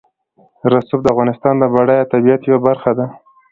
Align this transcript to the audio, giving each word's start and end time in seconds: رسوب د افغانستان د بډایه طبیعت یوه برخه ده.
رسوب 0.71 0.99
د 1.03 1.07
افغانستان 1.13 1.53
د 1.57 1.63
بډایه 1.73 2.09
طبیعت 2.13 2.41
یوه 2.49 2.59
برخه 2.67 2.91
ده. 2.97 3.05